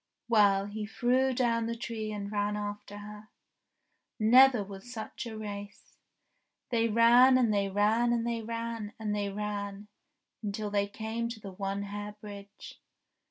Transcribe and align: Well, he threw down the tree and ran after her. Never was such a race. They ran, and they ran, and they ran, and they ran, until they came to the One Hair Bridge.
Well, 0.27 0.65
he 0.65 0.87
threw 0.87 1.31
down 1.31 1.67
the 1.67 1.75
tree 1.77 2.11
and 2.11 2.31
ran 2.31 2.57
after 2.57 2.97
her. 2.97 3.29
Never 4.19 4.63
was 4.63 4.91
such 4.91 5.27
a 5.27 5.37
race. 5.37 5.99
They 6.71 6.87
ran, 6.89 7.37
and 7.37 7.53
they 7.53 7.69
ran, 7.69 8.11
and 8.11 8.25
they 8.25 8.41
ran, 8.41 8.93
and 8.99 9.15
they 9.15 9.29
ran, 9.29 9.89
until 10.41 10.71
they 10.71 10.87
came 10.87 11.29
to 11.29 11.39
the 11.39 11.51
One 11.51 11.83
Hair 11.83 12.15
Bridge. 12.19 12.79